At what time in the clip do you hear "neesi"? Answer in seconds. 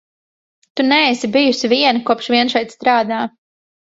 0.85-1.29